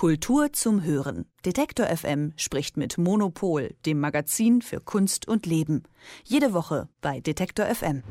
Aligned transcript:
Kultur 0.00 0.50
zum 0.54 0.82
Hören. 0.82 1.26
Detektor 1.44 1.84
FM 1.94 2.32
spricht 2.36 2.78
mit 2.78 2.96
Monopol, 2.96 3.74
dem 3.84 4.00
Magazin 4.00 4.62
für 4.62 4.80
Kunst 4.80 5.28
und 5.28 5.44
Leben. 5.44 5.82
Jede 6.24 6.54
Woche 6.54 6.88
bei 7.02 7.20
Detektor 7.20 7.66
FM. 7.66 8.02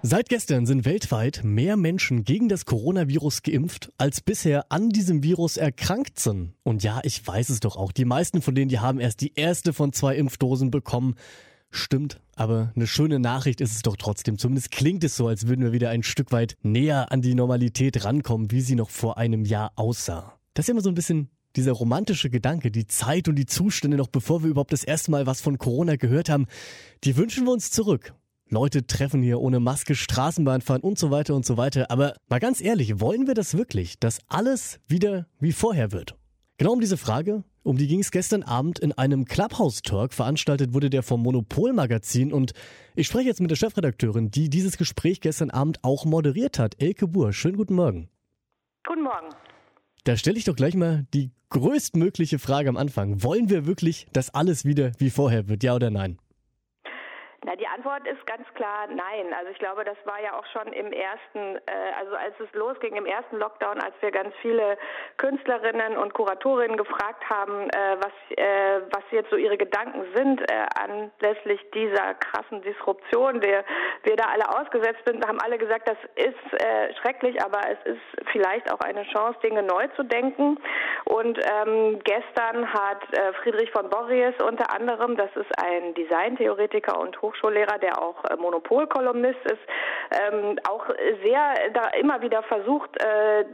Seit 0.00 0.30
gestern 0.30 0.64
sind 0.64 0.86
weltweit 0.86 1.42
mehr 1.44 1.76
Menschen 1.76 2.24
gegen 2.24 2.48
das 2.48 2.64
Coronavirus 2.64 3.42
geimpft, 3.42 3.92
als 3.98 4.22
bisher 4.22 4.72
an 4.72 4.88
diesem 4.88 5.22
Virus 5.22 5.58
erkrankt 5.58 6.18
sind. 6.18 6.54
Und 6.62 6.82
ja, 6.82 7.00
ich 7.02 7.26
weiß 7.26 7.50
es 7.50 7.60
doch 7.60 7.76
auch. 7.76 7.92
Die 7.92 8.06
meisten 8.06 8.40
von 8.40 8.54
denen, 8.54 8.70
die 8.70 8.80
haben 8.80 8.98
erst 8.98 9.20
die 9.20 9.34
erste 9.34 9.74
von 9.74 9.92
zwei 9.92 10.16
Impfdosen 10.16 10.70
bekommen. 10.70 11.14
Stimmt, 11.70 12.22
aber 12.36 12.72
eine 12.74 12.86
schöne 12.86 13.18
Nachricht 13.18 13.60
ist 13.60 13.72
es 13.72 13.82
doch 13.82 13.96
trotzdem. 13.98 14.38
Zumindest 14.38 14.70
klingt 14.70 15.04
es 15.04 15.14
so, 15.14 15.28
als 15.28 15.46
würden 15.46 15.62
wir 15.62 15.72
wieder 15.72 15.90
ein 15.90 16.04
Stück 16.04 16.32
weit 16.32 16.56
näher 16.62 17.12
an 17.12 17.20
die 17.20 17.34
Normalität 17.34 18.02
rankommen, 18.02 18.50
wie 18.50 18.62
sie 18.62 18.76
noch 18.76 18.88
vor 18.88 19.18
einem 19.18 19.44
Jahr 19.44 19.72
aussah. 19.76 20.38
Das 20.54 20.66
ist 20.66 20.70
immer 20.70 20.82
so 20.82 20.88
ein 20.88 20.94
bisschen 20.94 21.28
dieser 21.56 21.72
romantische 21.72 22.30
Gedanke, 22.30 22.70
die 22.70 22.86
Zeit 22.86 23.28
und 23.28 23.36
die 23.36 23.46
Zustände 23.46 23.96
noch 23.96 24.08
bevor 24.08 24.42
wir 24.42 24.50
überhaupt 24.50 24.72
das 24.72 24.84
erste 24.84 25.10
Mal 25.10 25.26
was 25.26 25.40
von 25.40 25.58
Corona 25.58 25.96
gehört 25.96 26.28
haben, 26.28 26.46
die 27.04 27.16
wünschen 27.16 27.44
wir 27.44 27.52
uns 27.52 27.70
zurück. 27.70 28.14
Leute 28.50 28.86
treffen 28.86 29.22
hier 29.22 29.40
ohne 29.40 29.58
Maske, 29.58 29.94
Straßenbahn 29.94 30.60
fahren 30.60 30.82
und 30.82 30.98
so 30.98 31.10
weiter 31.10 31.34
und 31.34 31.46
so 31.46 31.56
weiter. 31.56 31.90
Aber 31.90 32.14
mal 32.28 32.40
ganz 32.40 32.60
ehrlich, 32.60 33.00
wollen 33.00 33.26
wir 33.26 33.34
das 33.34 33.56
wirklich, 33.56 33.98
dass 33.98 34.20
alles 34.28 34.80
wieder 34.86 35.26
wie 35.40 35.52
vorher 35.52 35.92
wird? 35.92 36.16
Genau 36.58 36.72
um 36.72 36.80
diese 36.80 36.96
Frage, 36.96 37.42
um 37.64 37.78
die 37.78 37.88
ging 37.88 38.00
es 38.00 38.10
gestern 38.10 38.42
Abend 38.44 38.78
in 38.78 38.92
einem 38.92 39.24
Clubhouse-Talk. 39.24 40.12
Veranstaltet 40.12 40.72
wurde 40.72 40.90
der 40.90 41.02
vom 41.02 41.22
Monopol-Magazin 41.22 42.32
und 42.32 42.52
ich 42.94 43.08
spreche 43.08 43.28
jetzt 43.28 43.40
mit 43.40 43.50
der 43.50 43.56
Chefredakteurin, 43.56 44.30
die 44.30 44.50
dieses 44.50 44.76
Gespräch 44.76 45.20
gestern 45.20 45.50
Abend 45.50 45.82
auch 45.82 46.04
moderiert 46.04 46.58
hat. 46.58 46.80
Elke 46.80 47.08
Buhr, 47.08 47.32
schönen 47.32 47.56
guten 47.56 47.74
Morgen. 47.74 48.08
Guten 48.86 49.02
Morgen. 49.02 49.34
Da 50.04 50.18
stelle 50.18 50.36
ich 50.36 50.44
doch 50.44 50.54
gleich 50.54 50.74
mal 50.74 51.06
die 51.14 51.30
größtmögliche 51.48 52.38
Frage 52.38 52.68
am 52.68 52.76
Anfang. 52.76 53.22
Wollen 53.22 53.48
wir 53.48 53.64
wirklich, 53.64 54.06
dass 54.12 54.34
alles 54.34 54.66
wieder 54.66 54.92
wie 54.98 55.08
vorher 55.08 55.48
wird, 55.48 55.62
ja 55.62 55.74
oder 55.74 55.88
nein? 55.88 56.18
Na, 57.46 57.56
Antwort 57.74 58.06
ist 58.06 58.24
ganz 58.26 58.46
klar 58.54 58.86
nein. 58.88 59.34
Also 59.36 59.50
ich 59.50 59.58
glaube, 59.58 59.84
das 59.84 59.96
war 60.04 60.20
ja 60.22 60.38
auch 60.38 60.46
schon 60.46 60.72
im 60.72 60.92
ersten, 60.92 61.56
äh, 61.66 61.92
also 61.98 62.14
als 62.14 62.34
es 62.38 62.52
losging 62.54 62.94
im 62.96 63.06
ersten 63.06 63.38
Lockdown, 63.38 63.80
als 63.80 63.94
wir 64.00 64.10
ganz 64.10 64.34
viele 64.42 64.78
Künstlerinnen 65.16 65.96
und 65.96 66.14
Kuratorinnen 66.14 66.76
gefragt 66.76 67.28
haben, 67.28 67.68
äh, 67.70 67.96
was, 67.98 68.38
äh, 68.38 68.80
was 68.92 69.02
jetzt 69.10 69.30
so 69.30 69.36
ihre 69.36 69.56
Gedanken 69.56 70.04
sind 70.14 70.40
äh, 70.42 70.66
anlässlich 70.80 71.60
dieser 71.72 72.14
krassen 72.14 72.62
Disruption, 72.62 73.40
der 73.40 73.64
wir 74.04 74.16
da 74.16 74.24
alle 74.32 74.48
ausgesetzt 74.48 75.02
sind, 75.06 75.26
haben 75.26 75.40
alle 75.40 75.58
gesagt, 75.58 75.88
das 75.88 75.98
ist 76.14 76.62
äh, 76.62 76.94
schrecklich, 77.00 77.42
aber 77.42 77.60
es 77.70 77.94
ist 77.94 78.30
vielleicht 78.30 78.72
auch 78.72 78.80
eine 78.80 79.04
Chance, 79.04 79.38
Dinge 79.42 79.62
neu 79.62 79.88
zu 79.96 80.04
denken. 80.04 80.58
Und 81.04 81.38
ähm, 81.38 81.98
gestern 82.04 82.72
hat 82.72 83.02
äh, 83.12 83.32
Friedrich 83.42 83.70
von 83.72 83.90
Borries 83.90 84.34
unter 84.46 84.72
anderem, 84.72 85.16
das 85.16 85.34
ist 85.34 85.50
ein 85.58 85.94
Designtheoretiker 85.94 86.98
und 87.00 87.20
Hoch 87.20 87.34
Hochschullehrer, 87.64 87.78
der 87.78 88.00
auch 88.00 88.24
äh, 88.24 88.36
Monopolkolumnist 88.36 89.40
ist, 89.44 89.58
ähm, 90.10 90.58
auch 90.68 90.86
sehr 91.22 91.70
da 91.72 91.88
immer 91.98 92.20
wieder 92.20 92.42
versucht 92.44 92.90
äh, 93.02 93.44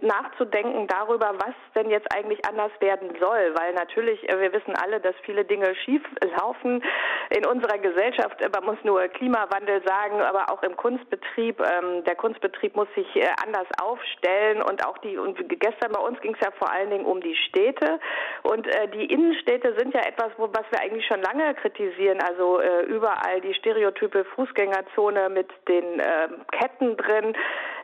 nachzudenken 0.00 0.86
darüber, 0.86 1.32
was 1.38 1.54
denn 1.74 1.90
jetzt 1.90 2.14
eigentlich 2.14 2.40
anders 2.46 2.72
werden 2.80 3.10
soll, 3.20 3.54
weil 3.54 3.72
natürlich 3.74 4.28
äh, 4.28 4.40
wir 4.40 4.52
wissen 4.52 4.74
alle, 4.82 5.00
dass 5.00 5.14
viele 5.24 5.44
Dinge 5.44 5.74
schief 5.84 6.02
laufen 6.38 6.82
in 7.30 7.46
unserer 7.46 7.78
Gesellschaft. 7.78 8.40
Man 8.52 8.64
muss 8.64 8.78
nur 8.84 9.08
Klimawandel 9.08 9.82
sagen, 9.86 10.20
aber 10.20 10.52
auch 10.52 10.62
im 10.62 10.76
Kunstbetrieb. 10.76 11.60
Ähm, 11.60 12.04
der 12.04 12.16
Kunstbetrieb 12.16 12.76
muss 12.76 12.88
sich 12.94 13.16
äh, 13.16 13.26
anders 13.44 13.66
aufstellen 13.80 14.62
und 14.62 14.86
auch 14.86 14.98
die 14.98 15.16
und 15.16 15.36
gestern 15.60 15.92
bei 15.92 16.00
uns 16.00 16.20
ging 16.20 16.34
es 16.34 16.40
ja 16.40 16.50
vor 16.58 16.70
allen 16.72 16.90
Dingen 16.90 17.04
um 17.04 17.20
die 17.20 17.36
Städte 17.36 18.00
und 18.42 18.66
äh, 18.66 18.88
die 18.88 19.06
Innenstädte 19.06 19.74
sind 19.78 19.94
ja 19.94 20.00
etwas, 20.00 20.30
wo, 20.36 20.48
was 20.48 20.64
wir 20.70 20.80
eigentlich 20.80 21.06
schon 21.06 21.22
lange 21.22 21.54
kritisieren. 21.54 22.20
Also 22.20 22.60
äh, 22.60 22.82
überall 22.82 23.12
überall 23.12 23.40
die 23.52 23.58
stereotype 23.58 24.24
Fußgängerzone 24.34 25.28
mit 25.28 25.48
den 25.68 26.00
äh, 26.00 26.28
Ketten 26.50 26.96
drin. 26.96 27.34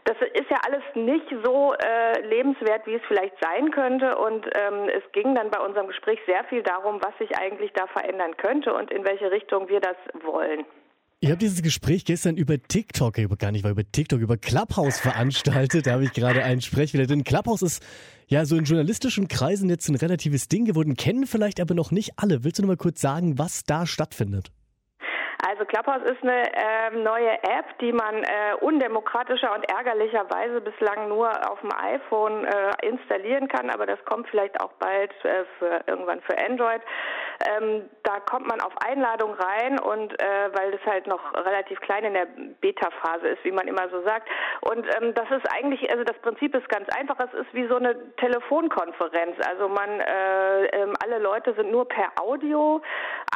Das 0.05 0.17
ist 0.35 0.51
ja 0.51 0.59
alles 0.67 0.83
nicht 0.95 1.27
so 1.45 1.75
äh, 1.75 2.27
lebenswert, 2.27 2.87
wie 2.87 2.95
es 2.95 3.03
vielleicht 3.07 3.35
sein 3.43 3.71
könnte. 3.71 4.17
Und 4.17 4.47
ähm, 4.47 4.89
es 4.89 5.03
ging 5.13 5.35
dann 5.35 5.51
bei 5.51 5.61
unserem 5.61 5.89
Gespräch 5.89 6.19
sehr 6.27 6.45
viel 6.45 6.63
darum, 6.63 7.01
was 7.03 7.17
sich 7.19 7.37
eigentlich 7.37 7.73
da 7.75 7.87
verändern 7.89 8.37
könnte 8.37 8.73
und 8.73 8.91
in 8.91 9.05
welche 9.05 9.31
Richtung 9.31 9.69
wir 9.69 9.81
das 9.81 9.97
wollen. 10.25 10.65
Ich 11.21 11.31
habe 11.31 11.39
dieses 11.39 11.63
Gespräch 11.63 12.05
gestern 12.05 12.37
über 12.37 12.63
TikTok, 12.63 13.19
über 13.19 13.37
gar 13.37 13.51
nicht, 13.51 13.65
war 13.65 13.73
über 13.73 13.83
TikTok, 13.83 14.21
über 14.21 14.37
Clubhouse 14.37 15.01
veranstaltet. 15.01 15.89
Da 15.89 15.93
habe 15.95 16.05
ich 16.05 16.13
gerade 16.13 16.45
einen 16.45 16.61
Sprechwille. 16.61 17.09
Denn 17.09 17.25
Clubhouse 17.25 17.63
ist 17.63 17.83
ja 18.29 18.45
so 18.45 18.57
in 18.57 18.65
journalistischen 18.65 19.27
Kreisen 19.27 19.69
jetzt 19.69 19.89
ein 19.89 19.97
relatives 19.97 20.47
Ding 20.47 20.65
geworden, 20.65 20.95
kennen 20.95 21.27
vielleicht 21.27 21.61
aber 21.61 21.75
noch 21.75 21.91
nicht 21.91 22.13
alle. 22.17 22.45
Willst 22.45 22.59
du 22.59 22.63
noch 22.63 22.69
mal 22.69 22.77
kurz 22.77 23.01
sagen, 23.01 23.37
was 23.37 23.65
da 23.65 23.85
stattfindet? 23.85 24.53
Also 25.59 25.67
Clubhouse 25.67 26.03
ist 26.05 26.23
eine 26.23 26.45
äh, 26.55 26.91
neue 27.03 27.33
App, 27.43 27.77
die 27.81 27.91
man 27.91 28.23
äh, 28.23 28.55
undemokratischer 28.61 29.53
und 29.53 29.69
ärgerlicherweise 29.69 30.61
bislang 30.61 31.09
nur 31.09 31.29
auf 31.51 31.61
dem 31.63 31.73
iPhone 31.73 32.45
äh, 32.45 32.87
installieren 32.87 33.49
kann, 33.49 33.69
aber 33.69 33.85
das 33.85 33.99
kommt 34.05 34.29
vielleicht 34.29 34.61
auch 34.61 34.71
bald 34.79 35.11
äh, 35.25 35.45
für 35.59 35.81
irgendwann 35.89 36.21
für 36.21 36.39
Android. 36.39 36.81
Ähm, 37.49 37.91
da 38.05 38.21
kommt 38.21 38.47
man 38.47 38.61
auf 38.61 38.73
Einladung 38.87 39.35
rein 39.35 39.81
und 39.81 40.13
äh, 40.21 40.51
weil 40.55 40.71
das 40.71 40.81
halt 40.87 41.09
noch 41.09 41.35
relativ 41.35 41.81
klein 41.81 42.05
in 42.05 42.15
der 42.15 42.27
Beta-Phase 42.61 43.27
ist, 43.27 43.45
wie 43.45 43.53
man 43.53 43.67
immer 43.67 43.89
so 43.91 44.03
sagt. 44.03 44.29
Und 44.61 44.87
ähm, 44.97 45.15
das 45.15 45.31
ist 45.31 45.47
eigentlich, 45.53 45.91
also 45.91 46.05
das 46.05 46.19
Prinzip 46.19 46.55
ist 46.55 46.69
ganz 46.69 46.89
einfach. 46.97 47.19
Es 47.21 47.35
ist 47.35 47.53
wie 47.53 47.67
so 47.67 47.77
eine 47.77 47.97
Telefonkonferenz. 48.17 49.37
Also 49.47 49.69
man, 49.69 50.01
äh, 50.01 50.65
äh, 50.67 50.93
alle 51.05 51.19
Leute 51.19 51.55
sind 51.55 51.71
nur 51.71 51.87
per 51.89 52.13
Audio 52.21 52.81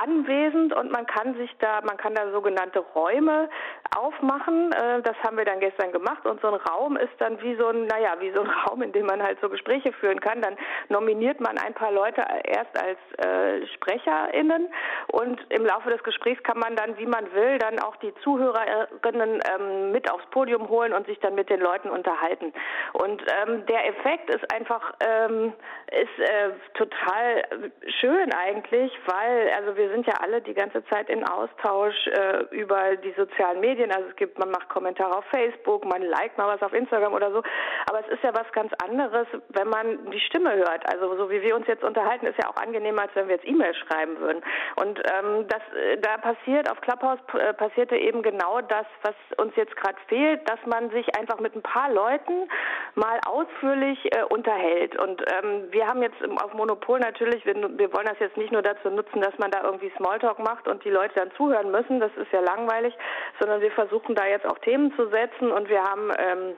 anwesend 0.00 0.74
und 0.74 0.90
man 0.90 1.06
kann 1.06 1.34
sich 1.36 1.50
da, 1.58 1.80
man 1.82 1.96
kann 1.96 2.11
da 2.14 2.30
sogenannte 2.30 2.80
Räume 2.94 3.48
aufmachen. 3.96 4.72
Äh, 4.72 5.02
das 5.02 5.16
haben 5.24 5.36
wir 5.36 5.44
dann 5.44 5.60
gestern 5.60 5.92
gemacht 5.92 6.24
und 6.26 6.40
so 6.40 6.48
ein 6.48 6.54
Raum 6.54 6.96
ist 6.96 7.12
dann 7.18 7.40
wie 7.42 7.54
so 7.56 7.68
ein, 7.68 7.86
naja, 7.86 8.16
wie 8.20 8.30
so 8.32 8.40
ein 8.40 8.50
Raum, 8.66 8.82
in 8.82 8.92
dem 8.92 9.06
man 9.06 9.22
halt 9.22 9.38
so 9.40 9.48
Gespräche 9.48 9.92
führen 9.92 10.20
kann. 10.20 10.40
Dann 10.40 10.56
nominiert 10.88 11.40
man 11.40 11.58
ein 11.58 11.74
paar 11.74 11.92
Leute 11.92 12.24
erst 12.44 12.76
als 12.78 12.98
äh, 13.18 13.66
SprecherInnen 13.74 14.68
und 15.08 15.40
im 15.50 15.64
Laufe 15.64 15.90
des 15.90 16.02
Gesprächs 16.02 16.42
kann 16.42 16.58
man 16.58 16.76
dann, 16.76 16.96
wie 16.98 17.06
man 17.06 17.32
will, 17.32 17.58
dann 17.58 17.78
auch 17.80 17.96
die 17.96 18.14
Zuhörerinnen 18.22 19.40
ähm, 19.54 19.92
mit 19.92 20.10
aufs 20.10 20.26
Podium 20.30 20.68
holen 20.68 20.92
und 20.92 21.06
sich 21.06 21.18
dann 21.20 21.34
mit 21.34 21.50
den 21.50 21.60
Leuten 21.60 21.90
unterhalten. 21.90 22.52
Und 22.92 23.22
ähm, 23.22 23.66
der 23.66 23.88
Effekt 23.88 24.30
ist 24.30 24.52
einfach 24.52 24.94
ähm, 25.00 25.52
ist 25.90 26.18
äh, 26.18 26.50
total 26.74 27.42
schön 28.00 28.32
eigentlich, 28.32 28.92
weil 29.06 29.50
also 29.56 29.76
wir 29.76 29.90
sind 29.90 30.06
ja 30.06 30.14
alle 30.20 30.40
die 30.40 30.54
ganze 30.54 30.84
Zeit 30.86 31.08
in 31.08 31.24
Austausch 31.24 32.01
äh, 32.06 32.44
über 32.50 32.96
die 32.96 33.12
sozialen 33.16 33.60
Medien. 33.60 33.92
Also 33.92 34.08
es 34.08 34.16
gibt, 34.16 34.38
man 34.38 34.50
macht 34.50 34.68
Kommentare 34.68 35.16
auf 35.16 35.24
Facebook, 35.26 35.84
man 35.84 36.02
liked 36.02 36.38
mal 36.38 36.48
was 36.48 36.62
auf 36.62 36.72
Instagram 36.72 37.12
oder 37.12 37.30
so. 37.32 37.42
Aber 37.88 38.00
es 38.00 38.08
ist 38.08 38.22
ja 38.22 38.32
was 38.34 38.50
ganz 38.52 38.72
anderes, 38.82 39.26
wenn 39.50 39.68
man 39.68 40.10
die 40.10 40.20
Stimme 40.20 40.54
hört. 40.54 40.86
Also 40.92 41.16
so 41.16 41.30
wie 41.30 41.42
wir 41.42 41.56
uns 41.56 41.66
jetzt 41.66 41.84
unterhalten, 41.84 42.26
ist 42.26 42.38
ja 42.42 42.48
auch 42.48 42.56
angenehmer, 42.56 43.02
als 43.02 43.14
wenn 43.14 43.28
wir 43.28 43.36
jetzt 43.36 43.46
E-Mail 43.46 43.74
schreiben 43.74 44.18
würden. 44.20 44.42
Und 44.76 44.98
ähm, 44.98 45.46
das, 45.48 45.62
äh, 45.76 45.98
da 45.98 46.18
passiert 46.18 46.70
auf 46.70 46.80
Clubhouse 46.80 47.18
äh, 47.34 47.52
passierte 47.54 47.96
eben 47.96 48.22
genau 48.22 48.60
das, 48.60 48.86
was 49.02 49.14
uns 49.38 49.54
jetzt 49.56 49.76
gerade 49.76 49.98
fehlt, 50.08 50.48
dass 50.48 50.58
man 50.66 50.90
sich 50.90 51.06
einfach 51.18 51.40
mit 51.40 51.54
ein 51.54 51.62
paar 51.62 51.90
Leuten 51.90 52.48
mal 52.94 53.20
ausführlich 53.26 53.98
äh, 54.12 54.24
unterhält. 54.24 54.98
Und 54.98 55.22
ähm, 55.32 55.68
wir 55.70 55.86
haben 55.86 56.02
jetzt 56.02 56.16
auf 56.42 56.52
Monopol 56.54 57.00
natürlich, 57.00 57.44
wir, 57.44 57.54
wir 57.54 57.92
wollen 57.92 58.06
das 58.06 58.18
jetzt 58.18 58.36
nicht 58.36 58.52
nur 58.52 58.62
dazu 58.62 58.90
nutzen, 58.90 59.20
dass 59.20 59.36
man 59.38 59.50
da 59.50 59.62
irgendwie 59.62 59.92
Smalltalk 59.96 60.38
macht 60.38 60.68
und 60.68 60.84
die 60.84 60.90
Leute 60.90 61.14
dann 61.14 61.30
zuhören 61.36 61.70
müssen, 61.70 61.91
das 62.00 62.10
ist 62.16 62.32
ja 62.32 62.40
langweilig, 62.40 62.94
sondern 63.38 63.60
wir 63.60 63.70
versuchen 63.72 64.14
da 64.14 64.26
jetzt 64.26 64.46
auch 64.46 64.58
Themen 64.58 64.94
zu 64.96 65.08
setzen 65.08 65.50
und 65.50 65.68
wir 65.68 65.82
haben 65.82 66.10
ähm, 66.18 66.54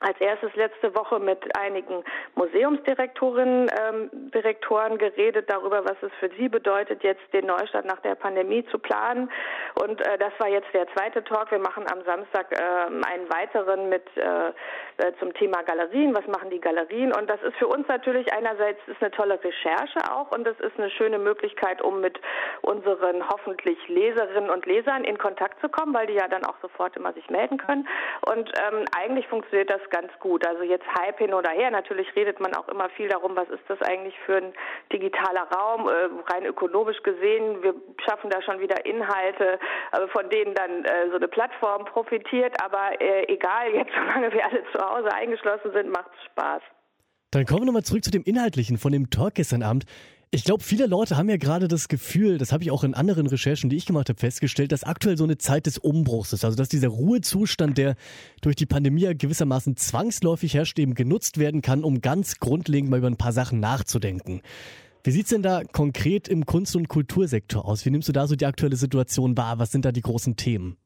als 0.00 0.20
erstes 0.20 0.54
letzte 0.54 0.94
Woche 0.94 1.18
mit 1.18 1.56
einigen 1.56 2.04
Museumsdirektorinnen, 2.34 3.70
ähm, 3.80 4.10
Direktoren 4.32 4.98
geredet 4.98 5.48
darüber, 5.48 5.84
was 5.84 5.96
es 6.02 6.12
für 6.20 6.30
sie 6.38 6.48
bedeutet, 6.48 7.02
jetzt 7.02 7.22
den 7.32 7.46
Neustart 7.46 7.86
nach 7.86 8.00
der 8.00 8.14
Pandemie 8.14 8.64
zu 8.66 8.78
planen. 8.78 9.30
Und 9.82 10.00
äh, 10.00 10.18
das 10.18 10.32
war 10.38 10.48
jetzt 10.48 10.72
der 10.74 10.86
zweite 10.94 11.24
Talk. 11.24 11.50
Wir 11.50 11.58
machen 11.58 11.84
am 11.90 12.02
Samstag 12.04 12.52
äh, 12.52 12.62
einen 12.62 13.30
weiteren 13.30 13.88
mit 13.88 14.04
äh, 14.16 14.48
äh, 14.98 15.12
zum 15.18 15.32
Thema 15.34 15.62
Galerien. 15.62 16.14
Was 16.14 16.26
machen 16.26 16.50
die 16.50 16.60
Galerien? 16.60 17.12
Und 17.12 17.28
das 17.28 17.42
ist 17.42 17.56
für 17.56 17.66
uns 17.66 17.88
natürlich 17.88 18.32
einerseits 18.32 18.80
ist 18.86 19.00
eine 19.00 19.10
tolle 19.10 19.42
Recherche 19.42 19.98
auch 20.10 20.30
und 20.32 20.46
es 20.46 20.58
ist 20.60 20.78
eine 20.78 20.90
schöne 20.90 21.18
Möglichkeit, 21.18 21.82
um 21.82 22.00
mit 22.00 22.20
unseren 22.62 23.26
hoffentlich 23.28 23.78
Leserinnen 23.88 24.50
und 24.50 24.66
Lesern 24.66 25.04
in 25.04 25.18
Kontakt 25.18 25.60
zu 25.60 25.68
kommen, 25.68 25.94
weil 25.94 26.06
die 26.06 26.14
ja 26.14 26.28
dann 26.28 26.44
auch 26.44 26.56
sofort 26.62 26.96
immer 26.96 27.12
sich 27.12 27.28
melden 27.30 27.58
können. 27.58 27.88
Und 28.26 28.50
ähm, 28.60 28.84
eigentlich 28.96 29.26
funktioniert 29.28 29.70
das 29.70 29.80
ganz 29.90 30.10
gut. 30.20 30.46
Also 30.46 30.62
jetzt 30.62 30.86
Hype 30.98 31.18
hin 31.18 31.34
oder 31.34 31.50
her. 31.50 31.70
Natürlich 31.70 32.14
redet 32.14 32.40
man 32.40 32.54
auch 32.54 32.68
immer 32.68 32.88
viel 32.90 33.08
darum, 33.08 33.36
was 33.36 33.48
ist 33.48 33.62
das 33.68 33.80
eigentlich 33.82 34.14
für 34.24 34.36
ein 34.36 34.52
digitaler 34.92 35.48
Raum, 35.54 35.88
äh, 35.88 36.32
rein 36.32 36.44
ökonomisch 36.46 37.02
gesehen. 37.02 37.62
Wir 37.62 37.74
schaffen 38.04 38.30
da 38.30 38.42
schon 38.42 38.60
wieder 38.60 38.84
Inhalte, 38.84 39.58
äh, 39.92 40.06
von 40.08 40.28
denen 40.30 40.54
dann 40.54 40.84
äh, 40.84 41.10
so 41.10 41.16
eine 41.16 41.28
Plattform 41.28 41.84
profitiert. 41.84 42.54
Aber 42.62 42.90
egal, 43.00 43.72
jetzt 43.72 43.92
solange 43.94 44.32
wir 44.32 44.44
alle 44.44 44.62
zu 44.72 44.78
Hause 44.78 45.12
eingeschlossen 45.12 45.72
sind, 45.72 45.90
macht 45.90 46.10
es 46.18 46.24
Spaß. 46.32 46.62
Dann 47.32 47.44
kommen 47.44 47.62
wir 47.62 47.66
nochmal 47.66 47.82
zurück 47.82 48.04
zu 48.04 48.10
dem 48.10 48.22
Inhaltlichen 48.22 48.78
von 48.78 48.92
dem 48.92 49.10
Talk 49.10 49.34
gestern 49.34 49.62
Abend. 49.62 49.84
Ich 50.36 50.44
glaube, 50.44 50.62
viele 50.62 50.84
Leute 50.84 51.16
haben 51.16 51.30
ja 51.30 51.38
gerade 51.38 51.66
das 51.66 51.88
Gefühl, 51.88 52.36
das 52.36 52.52
habe 52.52 52.62
ich 52.62 52.70
auch 52.70 52.84
in 52.84 52.92
anderen 52.92 53.26
Recherchen, 53.26 53.70
die 53.70 53.76
ich 53.76 53.86
gemacht 53.86 54.10
habe, 54.10 54.20
festgestellt, 54.20 54.70
dass 54.70 54.84
aktuell 54.84 55.16
so 55.16 55.24
eine 55.24 55.38
Zeit 55.38 55.64
des 55.64 55.78
Umbruchs 55.78 56.34
ist. 56.34 56.44
Also 56.44 56.58
dass 56.58 56.68
dieser 56.68 56.88
Ruhezustand, 56.88 57.78
der 57.78 57.96
durch 58.42 58.54
die 58.54 58.66
Pandemie 58.66 59.16
gewissermaßen 59.16 59.78
zwangsläufig 59.78 60.52
herrscht, 60.52 60.78
eben 60.78 60.92
genutzt 60.92 61.38
werden 61.38 61.62
kann, 61.62 61.84
um 61.84 62.02
ganz 62.02 62.38
grundlegend 62.38 62.90
mal 62.90 62.98
über 62.98 63.06
ein 63.06 63.16
paar 63.16 63.32
Sachen 63.32 63.60
nachzudenken. 63.60 64.42
Wie 65.04 65.10
sieht's 65.10 65.30
denn 65.30 65.40
da 65.40 65.62
konkret 65.64 66.28
im 66.28 66.44
Kunst- 66.44 66.76
und 66.76 66.88
Kultursektor 66.88 67.64
aus? 67.64 67.86
Wie 67.86 67.90
nimmst 67.90 68.08
du 68.08 68.12
da 68.12 68.26
so 68.26 68.36
die 68.36 68.44
aktuelle 68.44 68.76
Situation 68.76 69.38
wahr? 69.38 69.58
Was 69.58 69.72
sind 69.72 69.86
da 69.86 69.90
die 69.90 70.02
großen 70.02 70.36
Themen? 70.36 70.76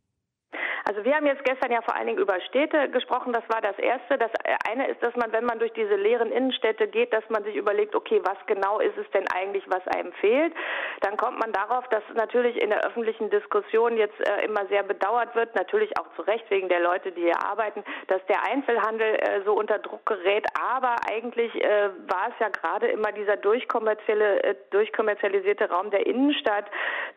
Also 0.85 1.05
wir 1.05 1.15
haben 1.15 1.27
jetzt 1.27 1.45
gestern 1.45 1.71
ja 1.71 1.83
vor 1.83 1.95
allen 1.97 2.07
Dingen 2.07 2.19
über 2.19 2.41
Städte 2.43 2.89
gesprochen. 2.91 3.33
Das 3.33 3.45
war 3.49 3.61
das 3.61 3.79
Erste. 3.79 4.19
Das 4.19 4.31
eine 4.69 4.89
ist, 4.89 5.03
dass 5.03 5.15
man, 5.17 5.33
wenn 5.33 5.45
man 5.45 5.59
durch 5.59 5.73
diese 5.73 5.97
leeren 5.97 6.33
Innenstädte 6.33 6.89
geht, 6.89 7.13
dass 7.13 7.29
man 7.29 7.45
sich 7.45 7.55
überlegt, 7.55 7.95
okay, 7.95 8.21
was 8.25 8.37
genau 8.47 8.81
ist 8.81 8.97
es 8.97 9.09
denn 9.11 9.25
eigentlich, 9.35 9.65
was 9.69 9.87
einem 9.89 10.13
fehlt? 10.15 10.53
Dann 11.01 11.17
kommt 11.17 11.39
man 11.39 11.53
darauf, 11.53 11.87
dass 11.89 12.03
natürlich 12.15 12.61
in 12.61 12.71
der 12.71 12.85
öffentlichen 12.85 13.31
Diskussion 13.31 13.97
jetzt 13.97 14.19
äh, 14.29 14.45
immer 14.45 14.67
sehr 14.67 14.83
bedauert 14.83 15.35
wird, 15.35 15.55
natürlich 15.55 15.99
auch 15.99 16.07
zu 16.17 16.23
Recht 16.23 16.51
wegen 16.51 16.69
der 16.69 16.81
Leute, 16.81 17.13
die 17.13 17.23
hier 17.23 17.45
arbeiten, 17.45 17.85
dass 18.09 18.25
der 18.27 18.43
Einzelhandel 18.45 19.15
äh, 19.17 19.43
so 19.45 19.55
unter 19.55 19.79
Druck 19.79 20.07
gerät. 20.07 20.47
Aber 20.61 20.97
eigentlich 21.11 21.55
äh, 21.63 21.91
war 22.09 22.29
es 22.29 22.35
ja 22.39 22.49
gerade 22.49 22.89
immer 22.89 23.13
dieser 23.13 23.37
durchkommerzielle, 23.37 24.43
äh, 24.43 24.55
durchkommerzialisierte 24.71 25.69
Raum 25.71 25.91
der 25.91 26.07
Innenstadt, 26.07 26.67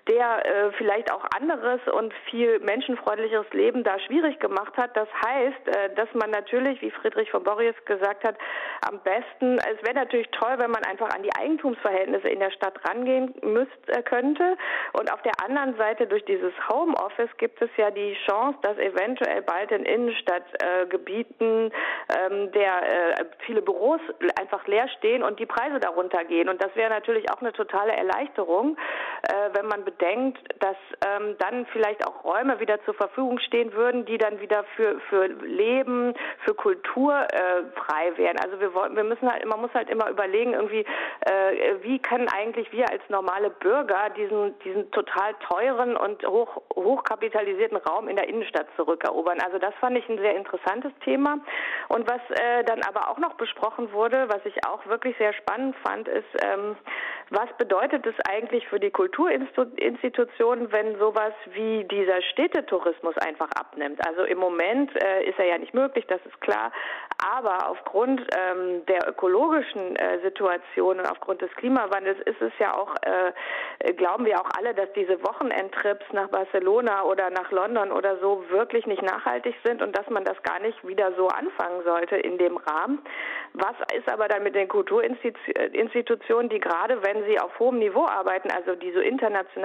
der 0.08 0.46
äh, 0.46 0.72
vielleicht 0.74 1.12
auch 1.12 1.24
anderes 1.36 1.80
und 1.94 2.14
viel 2.30 2.60
menschenfreundlicheres 2.60 3.50
Leben 3.54 3.84
da 3.84 3.98
schwierig 4.00 4.38
gemacht 4.40 4.76
hat. 4.76 4.96
Das 4.98 5.08
heißt, 5.26 5.68
äh, 5.68 5.96
dass 5.96 6.10
man 6.14 6.30
natürlich, 6.30 6.82
wie 6.82 6.92
Friedrich 6.92 7.32
von 7.32 7.44
Borries 7.44 7.76
gesagt 7.86 8.28
hat, 8.28 8.36
am 8.86 9.00
besten, 9.00 9.60
es 9.60 9.82
wäre 9.84 9.96
natürlich 9.96 10.28
toll, 10.32 10.56
wenn 10.58 10.72
man 10.72 10.84
einfach 10.84 11.10
an 11.16 11.24
die 11.24 11.34
Eigentumsverhältnisse 11.34 12.28
in 12.28 12.40
der 12.40 12.52
Stadt 12.52 12.78
rangehen 12.88 13.34
müsste, 13.44 13.94
äh, 13.94 14.02
könnte. 14.02 14.58
Und 14.92 15.12
auf 15.12 15.22
der 15.22 15.34
anderen 15.44 15.78
Seite 15.78 16.06
durch 16.06 16.26
dieses 16.26 16.54
Homeoffice 16.70 17.32
gibt 17.38 17.62
es 17.62 17.70
ja 17.78 17.90
die 17.90 18.18
Chance, 18.26 18.60
dass 18.62 18.78
eventuell 18.78 19.42
bald 19.42 19.72
in 19.72 19.86
Innenstadtgebieten 19.86 21.72
ähm, 22.18 22.52
der 22.52 23.22
äh, 23.22 23.26
viele 23.46 23.62
Büros 23.62 24.02
einfach 24.38 24.68
leer 24.68 24.90
stehen 24.98 25.24
und 25.24 25.40
die 25.40 25.46
Preise 25.46 25.80
darunter 25.80 26.26
gehen. 26.26 26.50
Und 26.50 26.62
das 26.62 26.76
wäre 26.76 26.90
natürlich 26.90 27.32
auch 27.32 27.40
eine 27.40 27.54
totale 27.54 27.94
Erleichterung, 27.94 28.78
wenn 29.54 29.68
man 29.68 29.84
bedenkt, 29.94 30.40
dass 30.60 30.76
ähm, 31.06 31.36
dann 31.40 31.66
vielleicht 31.68 32.06
auch 32.08 32.24
Räume 32.24 32.60
wieder 32.60 32.84
zur 32.86 32.94
Verfügung 32.94 33.40
stehen 33.40 33.74
würden, 33.74 34.06
die 34.06 34.18
dann 34.18 34.40
wieder 34.40 34.64
für, 34.76 35.00
für 35.10 35.28
Leben, 35.28 36.14
für 36.46 36.54
Kultur 36.54 37.14
äh, 37.14 37.64
frei 37.76 38.12
wären. 38.18 38.38
Also 38.40 38.60
wir 38.60 38.74
wollen, 38.74 38.96
wir 38.96 39.04
müssen 39.04 39.32
halt, 39.32 39.46
man 39.46 39.62
muss 39.62 39.74
halt 39.74 39.90
immer 39.90 40.10
überlegen, 40.10 40.54
irgendwie, 40.54 40.86
äh, 41.22 41.76
wie 41.82 42.00
können 42.00 42.28
eigentlich 42.30 42.72
wir 42.72 42.90
als 42.90 43.02
normale 43.10 43.50
Bürger 43.50 44.10
diesen, 44.16 44.58
diesen 44.60 44.92
total 44.92 45.34
teuren 45.50 45.96
und 45.96 46.26
hoch, 46.28 46.62
hochkapitalisierten 46.76 47.78
Raum 47.78 48.08
in 48.08 48.16
der 48.16 48.28
Innenstadt 48.28 48.68
zurückerobern. 48.76 49.40
Also 49.42 49.60
das 49.60 49.74
fand 49.76 49.98
ich 49.98 50.08
ein 50.10 50.18
sehr 50.18 50.36
interessantes 50.36 50.92
Thema. 51.04 51.40
Und 51.90 52.10
was 52.10 52.22
äh, 52.40 52.64
dann 52.64 52.82
aber 52.84 53.10
auch 53.10 53.18
noch 53.18 53.34
besprochen 53.36 53.92
wurde, 53.92 54.28
was 54.30 54.46
ich 54.46 54.66
auch 54.68 54.86
wirklich 54.88 55.18
sehr 55.18 55.34
spannend 55.34 55.76
fand, 55.84 56.08
ist, 56.08 56.26
ähm, 56.44 56.76
was 57.30 57.50
bedeutet 57.58 58.06
es 58.06 58.16
eigentlich 58.30 58.68
für 58.68 58.80
die 58.80 58.92
Kulturinstitutionen, 58.92 59.78
wenn 60.72 60.98
sowas 60.98 61.34
wie 61.54 61.84
dieser 61.86 62.22
Städtetourismus 62.22 63.18
einfach 63.18 63.50
abnimmt? 63.52 64.06
Also 64.06 64.24
im 64.24 64.38
Moment 64.38 64.92
äh, 65.04 65.24
ist 65.30 65.40
er 65.40 65.46
ja 65.46 65.58
nicht 65.58 65.74
möglich, 65.74 66.06
das 66.08 66.20
ist 66.26 66.40
klar, 66.42 66.72
aber 67.24 67.70
aufgrund 67.70 68.22
ähm, 68.38 68.86
der 68.88 69.08
ökologischen 69.08 69.96
äh, 69.96 70.20
Situation 70.24 71.00
und 71.00 71.10
aufgrund 71.10 71.42
des 71.42 71.52
Klimawandels 71.56 72.20
ist 72.26 72.42
es 72.42 72.52
ja 72.60 72.76
auch, 72.76 72.94
äh, 73.04 73.94
glauben 73.94 74.26
wir 74.26 74.40
auch 74.42 74.50
alle, 74.58 74.74
dass 74.74 74.92
diese 74.94 75.22
Wochenendtrips 75.24 76.06
nach 76.12 76.30
Barcelona 76.30 77.04
oder 77.04 77.30
nach 77.30 77.52
London 77.52 77.92
oder 77.92 78.18
so 78.18 78.44
wirklich 78.50 78.86
nicht 78.88 79.02
nachhaltig 79.02 79.56
sind 79.64 79.82
und 79.82 79.98
dass 79.98 80.10
man 80.10 80.24
das 80.24 80.42
gar 80.44 80.60
nicht 80.60 80.86
wieder 80.86 81.14
so 81.14 81.28
anfangen 81.28 81.84
sollte 81.84 82.18
in 82.18 82.38
dem 82.38 82.58
Rahmen. 82.58 83.00
Was 83.54 83.76
ist 83.96 84.10
aber 84.12 84.28
dann 84.28 84.44
mit 84.44 84.56
den 84.56 84.68
Kulturinstitutionen, 84.68 86.50
die 86.50 86.60
gerade 86.60 87.04
wenn 87.04 87.24
sie 87.26 87.40
auf 87.40 87.58
hohem 87.60 87.80
Niveau 87.80 88.06
arbeiten, 88.06 88.50
also 88.52 88.76
die 88.76 88.92
so 88.92 89.00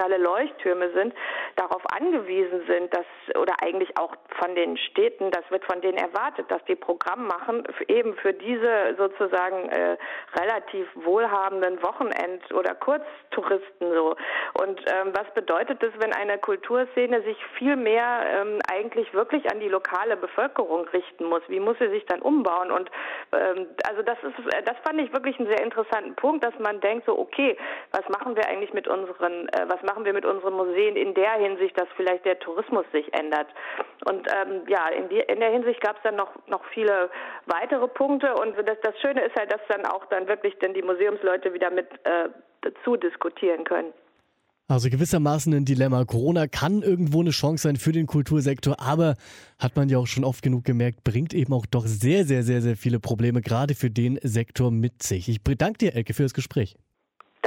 internationale 0.09 0.17
Leuchttürme 0.17 0.91
sind, 0.93 1.13
darauf 1.55 1.81
angewiesen 1.93 2.61
sind, 2.67 2.93
dass 2.93 3.05
oder 3.35 3.55
eigentlich 3.61 3.97
auch 3.97 4.15
von 4.39 4.55
den 4.55 4.77
Städten, 4.77 5.31
das 5.31 5.43
wird 5.49 5.63
von 5.65 5.81
denen 5.81 5.97
erwartet, 5.97 6.49
dass 6.49 6.63
die 6.65 6.75
Programm 6.75 7.27
machen, 7.27 7.63
eben 7.87 8.15
für 8.15 8.33
diese 8.33 8.95
sozusagen 8.97 9.69
äh, 9.69 9.97
relativ 10.39 10.87
wohlhabenden 10.95 11.81
Wochenend- 11.83 12.51
oder 12.53 12.75
Kurztouristen 12.75 13.93
so. 13.93 14.15
Und 14.61 14.79
ähm, 14.87 15.13
was 15.13 15.31
bedeutet 15.33 15.81
es, 15.83 15.91
wenn 15.99 16.13
eine 16.13 16.37
Kulturszene 16.37 17.21
sich 17.23 17.37
viel 17.57 17.75
mehr 17.75 18.23
ähm, 18.27 18.59
eigentlich 18.71 19.13
wirklich 19.13 19.51
an 19.51 19.59
die 19.59 19.69
lokale 19.69 20.17
Bevölkerung 20.17 20.87
richten 20.89 21.25
muss? 21.25 21.41
Wie 21.47 21.59
muss 21.59 21.77
sie 21.79 21.89
sich 21.89 22.05
dann 22.05 22.21
umbauen? 22.21 22.71
Und 22.71 22.89
ähm, 23.33 23.67
also 23.87 24.01
das 24.03 24.17
ist, 24.23 24.53
äh, 24.53 24.63
das 24.63 24.77
fand 24.83 24.99
ich 25.01 25.11
wirklich 25.13 25.37
einen 25.39 25.47
sehr 25.47 25.63
interessanten 25.63 26.15
Punkt, 26.15 26.43
dass 26.43 26.57
man 26.59 26.79
denkt 26.81 27.05
so, 27.05 27.17
okay, 27.17 27.57
was 27.91 28.07
machen 28.09 28.35
wir 28.35 28.47
eigentlich 28.47 28.73
mit 28.73 28.87
unseren, 28.87 29.49
äh, 29.49 29.65
was 29.67 29.81
machen 29.83 29.98
wir 30.05 30.13
mit 30.13 30.25
unseren 30.25 30.53
Museen 30.53 30.95
in 30.95 31.13
der 31.13 31.33
Hinsicht, 31.33 31.79
dass 31.79 31.87
vielleicht 31.95 32.25
der 32.25 32.39
Tourismus 32.39 32.85
sich 32.91 33.13
ändert? 33.13 33.47
Und 34.05 34.27
ähm, 34.33 34.63
ja, 34.67 34.87
in, 34.89 35.09
die, 35.09 35.19
in 35.19 35.39
der 35.39 35.51
Hinsicht 35.51 35.81
gab 35.81 35.97
es 35.97 36.03
dann 36.03 36.15
noch 36.15 36.29
noch 36.47 36.63
viele 36.73 37.09
weitere 37.45 37.87
Punkte 37.87 38.33
und 38.35 38.55
das, 38.57 38.77
das 38.81 38.99
Schöne 38.99 39.21
ist 39.25 39.35
halt, 39.35 39.51
dass 39.51 39.61
dann 39.69 39.85
auch 39.85 40.05
dann 40.05 40.27
wirklich 40.27 40.57
dann 40.59 40.73
die 40.73 40.81
Museumsleute 40.81 41.53
wieder 41.53 41.71
mit 41.71 41.87
äh, 42.03 42.29
dazu 42.61 42.97
diskutieren 42.97 43.63
können. 43.63 43.93
Also 44.69 44.91
gewissermaßen 44.91 45.51
ein 45.55 45.65
Dilemma. 45.65 46.05
Corona 46.05 46.45
kann 46.45 46.83
irgendwo 46.83 47.21
eine 47.21 47.31
Chance 47.31 47.63
sein 47.63 47.75
für 47.75 47.91
den 47.91 48.05
Kultursektor, 48.05 48.79
aber 48.79 49.15
hat 49.57 49.75
man 49.75 49.89
ja 49.89 49.97
auch 49.97 50.05
schon 50.05 50.23
oft 50.23 50.43
genug 50.43 50.63
gemerkt, 50.63 51.03
bringt 51.03 51.33
eben 51.33 51.53
auch 51.53 51.65
doch 51.65 51.87
sehr, 51.87 52.23
sehr, 52.23 52.43
sehr, 52.43 52.61
sehr 52.61 52.75
viele 52.75 52.99
Probleme 52.99 53.41
gerade 53.41 53.73
für 53.73 53.89
den 53.89 54.19
Sektor 54.21 54.69
mit 54.69 55.01
sich. 55.01 55.27
Ich 55.27 55.43
bedanke 55.43 55.79
dir, 55.79 55.95
Elke, 55.95 56.13
für 56.13 56.21
das 56.21 56.35
Gespräch. 56.35 56.75